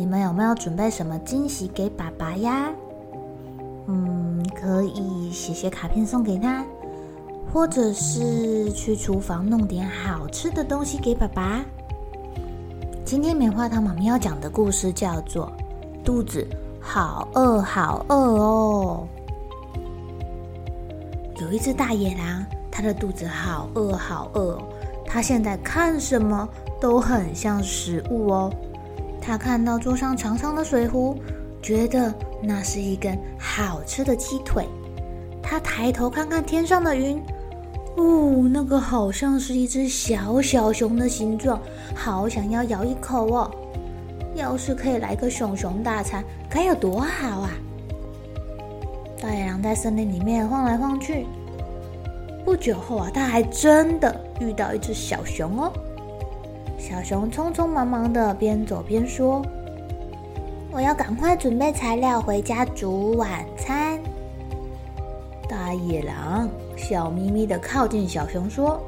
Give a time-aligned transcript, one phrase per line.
[0.00, 2.72] 你们有没有准备什么惊喜给爸爸呀？
[3.86, 6.64] 嗯，可以写写卡片送给他，
[7.52, 11.62] 或者是去厨房弄点好吃的东西给爸爸。
[13.04, 15.52] 今天棉花糖妈妈要讲的故事叫做
[16.02, 16.48] 《肚子
[16.80, 19.06] 好饿好饿哦》。
[21.42, 24.58] 有一只大野狼，它的肚子好饿好饿，
[25.04, 26.48] 它现在看什么
[26.80, 28.50] 都很像食物哦。
[29.20, 31.16] 他看到桌上长长的水壶，
[31.62, 34.66] 觉得那是一根好吃的鸡腿。
[35.42, 37.20] 他抬头看看天上的云，
[37.96, 41.60] 哦，那个好像是一只小小熊的形状，
[41.94, 43.50] 好想要咬一口哦。
[44.36, 47.50] 要是可以来个熊熊大餐，该有多好啊！
[49.20, 51.26] 大野狼在森林里面晃来晃去，
[52.44, 55.72] 不久后啊，他还真的遇到一只小熊哦。
[56.80, 59.44] 小熊匆匆忙忙的边走边说
[60.72, 64.00] ：“我要赶快准备材料回家煮晚餐。”
[65.46, 68.80] 大野狼笑眯眯的靠近小熊说：“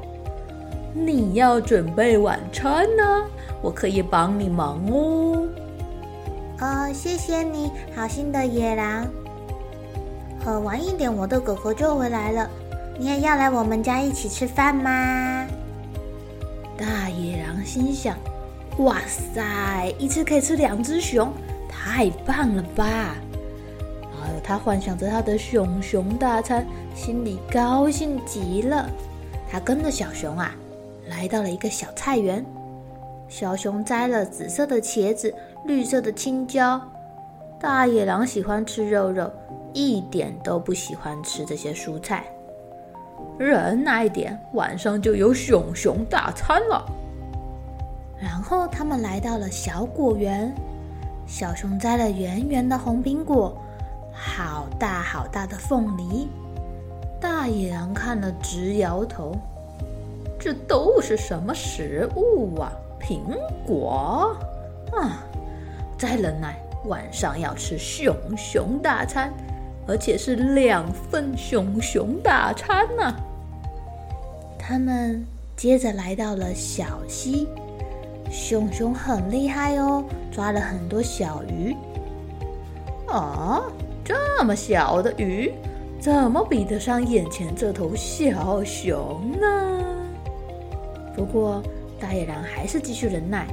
[0.91, 3.25] 你要准备晚餐呢？
[3.61, 5.47] 我可以帮你忙哦。
[6.59, 9.05] ”“哦，谢谢你，好心的野狼。
[10.43, 12.49] ”“喝晚一点，我的哥哥就回来了。
[12.97, 15.47] 你也要来我们家一起吃饭吗？”
[16.83, 18.17] 大野狼心想
[18.79, 21.31] ：“哇塞，一次可以吃两只熊，
[21.69, 23.15] 太棒了吧！”
[24.03, 28.89] 然后，他幻想着他的熊熊大餐，心里高兴极了。
[29.49, 30.53] 他跟着小熊啊，
[31.07, 32.45] 来到了一个小菜园。
[33.29, 35.33] 小熊摘了紫色的茄子，
[35.65, 36.81] 绿色的青椒。
[37.61, 39.31] 大野狼喜欢吃肉肉，
[39.71, 42.25] 一点都不喜欢吃这些蔬菜。
[43.37, 46.85] 忍耐一点，晚上就有熊熊大餐了。
[48.21, 50.53] 然后他们来到了小果园，
[51.25, 53.57] 小熊摘了圆圆的红苹果，
[54.13, 56.29] 好大好大的凤梨。
[57.19, 59.35] 大野狼看了直摇头，
[60.39, 62.71] 这都是什么食物啊？
[62.99, 63.19] 苹
[63.65, 64.35] 果
[64.93, 65.23] 啊！
[65.97, 69.33] 再忍耐，晚上要吃熊熊大餐。
[69.85, 73.19] 而且是两份熊熊大餐呢、啊。
[74.57, 75.25] 他们
[75.57, 77.47] 接着来到了小溪，
[78.31, 81.75] 熊熊很厉害哦，抓了很多小鱼。
[83.07, 83.61] 啊，
[84.05, 85.51] 这么小的鱼，
[85.99, 89.85] 怎么比得上眼前这头小熊呢？
[91.13, 91.61] 不过
[91.99, 93.45] 大野狼还是继续忍耐，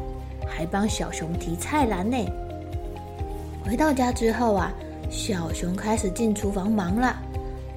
[0.47, 2.17] 还帮小熊提菜篮呢。
[3.67, 4.73] 回到家之后啊。
[5.11, 7.17] 小熊开始进厨房忙了，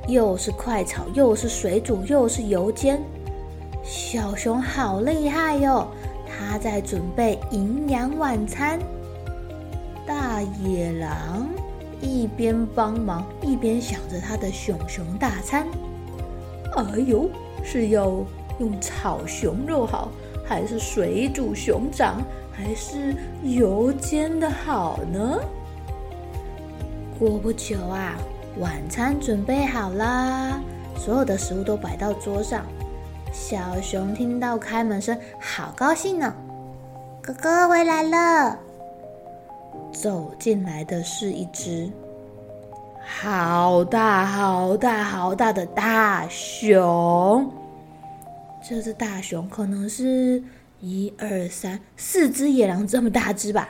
[0.08, 3.02] 又是快炒，又是水煮，又是油煎。
[3.84, 5.88] 小熊好厉害哟！
[6.26, 8.80] 他在准备营养晚餐。
[10.06, 11.50] 大野狼
[12.02, 15.68] 一边帮忙，一边想着他的熊熊大餐。
[16.76, 17.28] 哎呦，
[17.64, 18.06] 是要
[18.60, 20.12] 用炒熊肉好，
[20.46, 22.22] 还是水煮熊掌，
[22.52, 25.40] 还是油煎的好呢？
[27.20, 28.16] 过不久啊，
[28.60, 30.60] 晚餐准备好啦，
[30.98, 32.66] 所有的食物都摆到桌上。
[33.32, 36.34] 小熊听到开门声，好高兴呢！
[37.22, 38.60] 哥哥回来了。
[39.92, 41.90] 走进来的是一只
[43.06, 47.50] 好大、好大、好大的大熊。
[48.68, 50.44] 这只大熊可能是
[50.80, 53.70] 一二三四只野狼这么大只吧？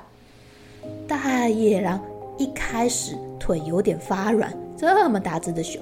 [1.07, 2.01] 大野狼
[2.37, 3.17] 一开始。
[3.43, 5.81] 腿有点发软，这么大只的熊，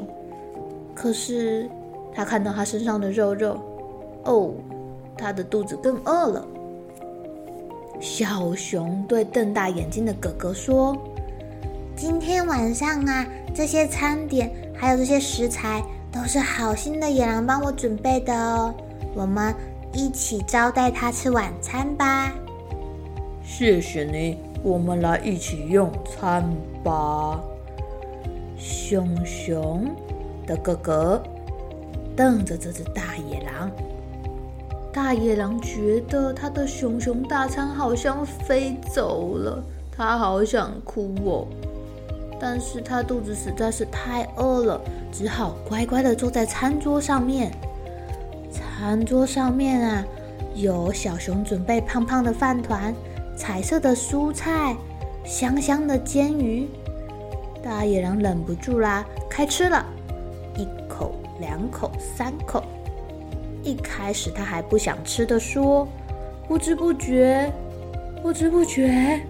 [0.95, 1.69] 可是
[2.11, 3.59] 他看到他身上的肉肉，
[4.23, 4.49] 哦，
[5.15, 6.43] 他的肚子更饿了。
[7.99, 10.97] 小熊对瞪大眼睛的哥哥说
[11.95, 18.73] ：“今天晚上啊，这些餐点还有这些食材都是好心的野狼帮我准备的哦。
[19.13, 19.53] 我们
[19.93, 22.33] 一起招待他吃晚餐吧。
[23.43, 26.43] 谢谢你，我们来一起用餐
[26.83, 27.39] 吧。
[28.61, 29.89] 熊熊
[30.45, 31.23] 的哥哥
[32.15, 33.71] 瞪着这只大野狼，
[34.93, 41.47] 大野狼觉得他的熊熊大餐好像飞走了，他好想哭哦。
[42.39, 44.81] 但是他肚子实在是太饿了，
[45.11, 47.51] 只好乖乖的坐在餐桌上面。
[48.51, 50.05] 餐桌上面啊，
[50.53, 52.93] 有小熊准备胖胖的饭团、
[53.35, 54.75] 彩色的蔬菜、
[55.23, 56.67] 香香的煎鱼。
[57.63, 59.85] 大野狼忍不住啦，开吃了，
[60.57, 62.63] 一口、两口、三口。
[63.63, 65.87] 一开始他还不想吃的说，
[66.47, 67.51] 不知不觉，
[68.23, 69.21] 不知不觉。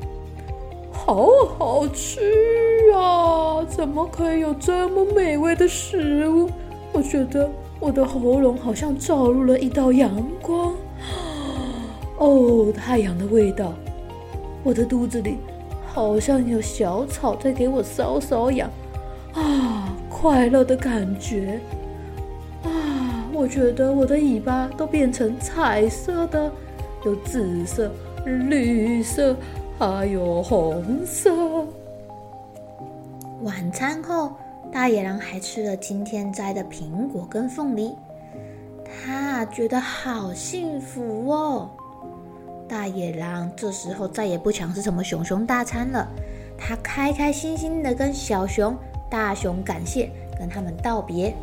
[0.94, 2.22] 好好吃
[2.96, 3.64] 啊！
[3.66, 6.50] 怎么可以有这么美味的食物？
[6.94, 7.50] 我觉得
[7.80, 10.74] 我的喉咙好像照入了一道阳光。
[12.18, 13.74] 哦，太阳的味道！
[14.64, 15.38] 我的肚子里
[15.94, 18.70] 好像有小草在给我搔搔痒
[19.34, 21.60] 啊，快乐的感觉
[22.64, 23.26] 啊！
[23.34, 26.52] 我觉得我的尾巴都变成彩色的，
[27.06, 27.92] 有紫色、
[28.26, 29.36] 绿色。
[29.80, 31.32] 还有红色。
[33.42, 34.32] 晚餐后，
[34.72, 37.92] 大野狼还吃了今天摘的苹果跟凤梨，
[38.86, 41.68] 他觉得好幸福哦。
[42.72, 46.08] 大野狼这时候再也不想吃什么熊熊大餐了，
[46.58, 48.74] 他开开心心的跟小熊、
[49.10, 50.10] 大熊感谢，
[50.40, 51.36] 跟他们道别。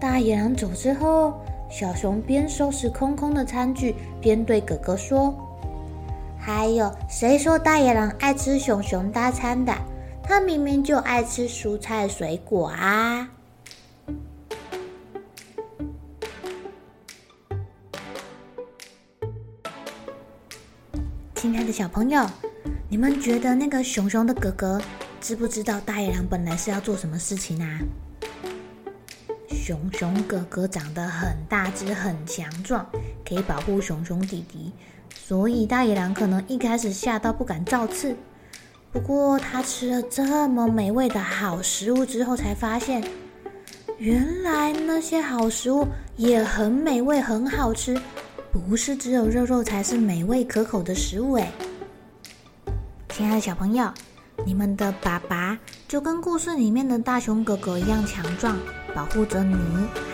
[0.00, 1.34] 大野狼走之后，
[1.70, 5.32] 小熊边收拾空空的餐具，边对哥哥说。
[6.36, 9.72] 还有谁说大野狼爱吃熊熊大餐的？
[10.20, 13.30] 他明明就爱吃蔬菜水果啊！
[21.40, 22.22] 亲爱的小朋友，
[22.90, 24.78] 你们觉得那个熊熊的哥哥
[25.22, 27.78] 知不知道大野狼本来是要做什么事情啊？
[29.48, 32.86] 熊熊哥哥长得很大只、很强壮，
[33.26, 34.70] 可以保护熊熊弟弟。
[35.14, 38.14] 所以大野狼可能一开始吓到不敢造次，
[38.92, 43.02] 不过他吃了这么美味的好食物之后，才发现
[43.96, 45.88] 原来那些好食物
[46.18, 47.98] 也很美味、很好吃，
[48.52, 51.50] 不是只有肉肉才是美味可口的食物诶。
[53.08, 53.92] 亲爱的小朋友，
[54.44, 58.56] 你们的爸爸就跟故事里面的大熊哥哥一样强壮，
[58.94, 59.54] 保护着你，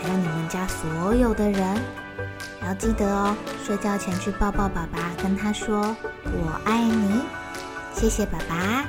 [0.01, 1.77] 还有你们家所有的人。
[2.63, 3.35] 要记得哦，
[3.65, 5.95] 睡觉前去抱抱爸爸，跟他说
[6.25, 7.21] “我爱你”，
[7.95, 8.85] 谢谢爸爸。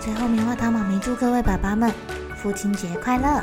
[0.00, 1.92] 最后，棉花糖妈咪祝各位爸爸们
[2.36, 3.42] 父亲节快乐。